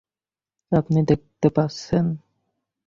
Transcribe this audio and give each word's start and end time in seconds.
আপনি 0.71 0.99
দেখতে 1.09 1.47
পাচ্ছেন? 1.49 2.05